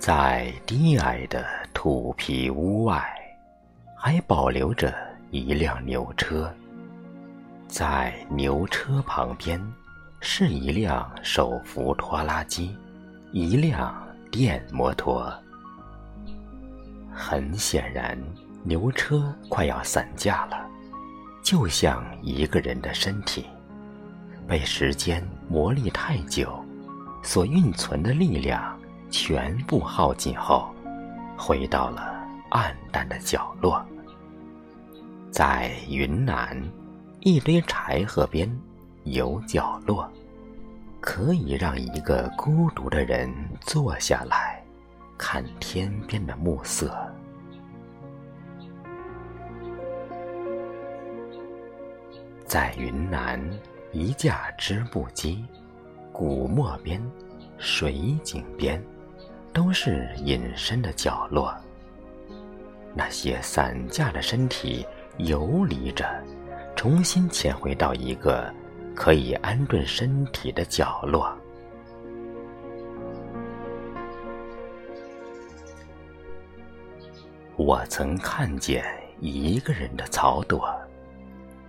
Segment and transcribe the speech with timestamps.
[0.00, 1.44] 在低矮的
[1.74, 3.06] 土皮屋外，
[3.94, 4.94] 还保留着
[5.30, 6.50] 一辆牛车。
[7.68, 9.60] 在牛车旁边，
[10.18, 12.74] 是一辆手扶拖拉机，
[13.30, 13.94] 一辆
[14.30, 15.30] 电摩托。
[17.12, 18.18] 很显然，
[18.62, 20.66] 牛车快要散架了，
[21.42, 23.44] 就像一个人的身体，
[24.48, 26.58] 被时间磨砺太久，
[27.22, 28.79] 所蕴存的力量。
[29.10, 30.72] 全部耗尽后，
[31.36, 33.84] 回到了暗淡的角落。
[35.30, 36.56] 在云南，
[37.20, 38.50] 一堆柴禾边
[39.04, 40.10] 有角落，
[41.00, 44.62] 可以让一个孤独的人坐下来，
[45.18, 46.96] 看天边的暮色。
[52.44, 53.40] 在云南，
[53.92, 55.44] 一架织布机，
[56.12, 57.00] 古墨边，
[57.58, 58.82] 水井边。
[59.52, 61.54] 都是隐身的角落。
[62.94, 64.84] 那些散架的身体
[65.18, 66.04] 游离着，
[66.74, 68.52] 重新潜回到一个
[68.94, 71.32] 可以安顿身体的角落。
[77.56, 78.84] 我曾看见
[79.20, 80.74] 一个人的草垛，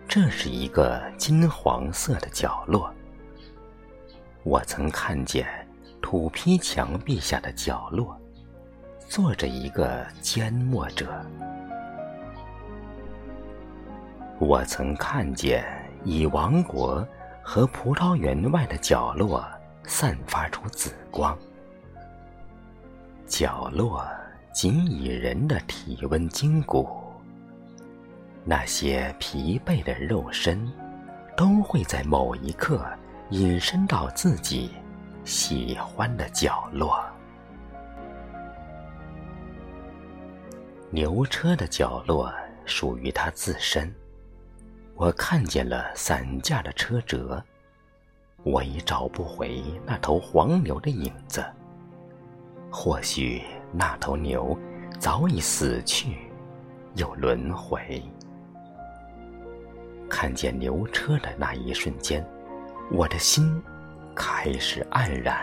[0.08, 2.92] 这是一个金黄色的角落。
[4.44, 5.61] 我曾看见。
[6.02, 8.20] 土坯墙壁下的角落，
[9.08, 11.08] 坐着一个缄默者。
[14.40, 15.64] 我曾看见
[16.04, 17.08] 以王国
[17.44, 19.48] 和葡萄园外的角落
[19.84, 21.38] 散发出紫光。
[23.28, 24.06] 角落
[24.52, 26.90] 仅以人的体温筋骨，
[28.44, 30.70] 那些疲惫的肉身，
[31.38, 32.86] 都会在某一刻
[33.30, 34.72] 隐身到自己。
[35.24, 37.00] 喜欢的角落，
[40.90, 42.34] 牛车的角落
[42.66, 43.94] 属于他自身。
[44.96, 47.42] 我看见了散架的车辙，
[48.44, 51.46] 我已找不回那头黄牛的影子。
[52.72, 54.58] 或许那头牛
[55.00, 56.18] 早已死去，
[56.96, 58.02] 又轮回。
[60.10, 62.26] 看见牛车的那一瞬间，
[62.92, 63.62] 我的心。
[64.16, 65.38] 开始黯然。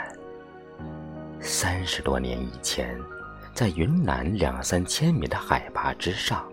[1.41, 2.99] 三十多年以前，
[3.55, 6.47] 在云南两三千米的海拔之上，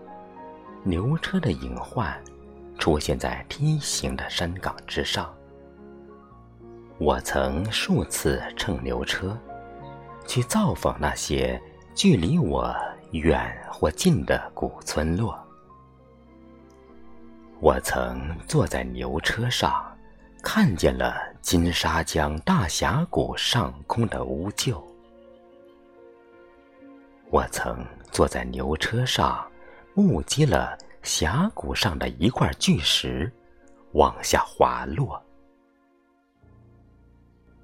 [0.84, 2.16] 牛车的隐患
[2.78, 5.34] 出现在梯形的山岗之上。
[6.98, 9.36] 我曾数次乘牛车
[10.26, 11.60] 去造访那些
[11.94, 12.74] 距离我
[13.10, 15.38] 远或近的古村落。
[17.60, 19.95] 我曾坐在牛车上。
[20.48, 24.80] 看见了金沙江大峡谷上空的乌桕，
[27.30, 29.44] 我曾坐在牛车上，
[29.92, 33.30] 目击了峡谷上的一块巨石
[33.94, 35.20] 往下滑落。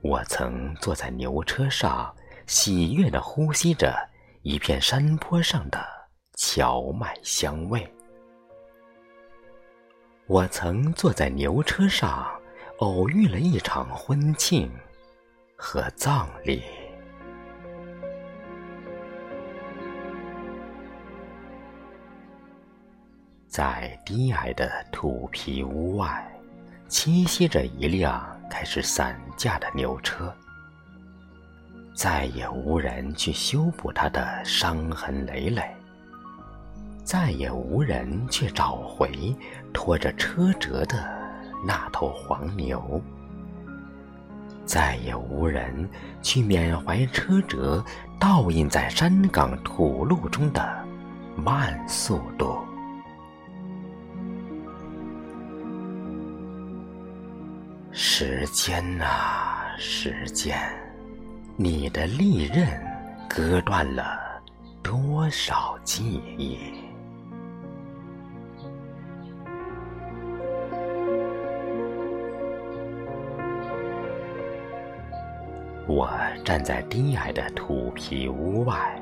[0.00, 2.12] 我曾坐在牛车上，
[2.48, 3.96] 喜悦地呼吸着
[4.42, 5.78] 一片山坡上的
[6.34, 7.88] 荞麦香味。
[10.26, 12.41] 我曾坐在牛车上。
[12.78, 14.68] 偶遇了一场婚庆
[15.54, 16.62] 和葬礼，
[23.46, 26.26] 在低矮的土皮屋外，
[26.88, 30.34] 栖息着一辆开始散架的牛车。
[31.94, 35.62] 再也无人去修补它的伤痕累累，
[37.04, 39.36] 再也无人去找回
[39.72, 41.21] 拖着车辙的。
[41.64, 43.00] 那头黄牛，
[44.64, 45.88] 再也无人
[46.20, 47.84] 去缅怀车辙
[48.18, 50.84] 倒映在山岗土路中的
[51.36, 52.58] 慢速度。
[57.92, 60.58] 时间啊，时间，
[61.56, 62.66] 你的利刃
[63.28, 64.18] 割断了
[64.82, 66.81] 多少记忆？
[75.94, 76.10] 我
[76.42, 78.98] 站在低矮的土皮屋外，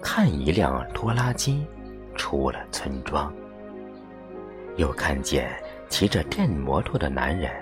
[0.00, 1.66] 看一辆拖拉机
[2.14, 3.30] 出了村庄，
[4.76, 5.54] 又看见
[5.90, 7.52] 骑着电摩托的男人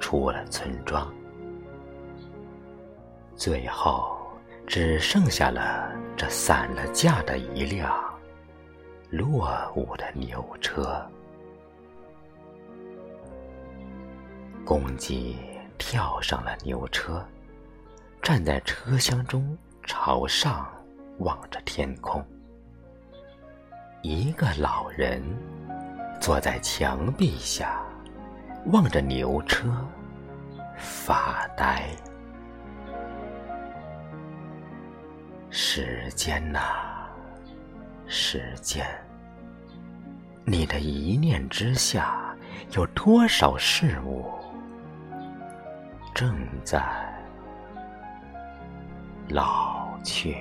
[0.00, 1.12] 出了村庄，
[3.36, 4.16] 最后
[4.66, 7.94] 只剩下了这散了架的一辆
[9.10, 10.98] 落伍的牛车。
[14.64, 15.36] 公鸡
[15.76, 17.22] 跳上了牛车。
[18.22, 20.70] 站在车厢中，朝上
[21.18, 22.24] 望着天空。
[24.00, 25.20] 一个老人
[26.20, 27.82] 坐在墙壁下，
[28.66, 29.68] 望着牛车
[30.76, 31.90] 发呆。
[35.50, 36.60] 时间呐，
[38.06, 38.86] 时间，
[40.44, 42.36] 你的一念之下，
[42.70, 44.30] 有多少事物
[46.14, 46.32] 正
[46.64, 46.80] 在
[49.32, 50.36] 老去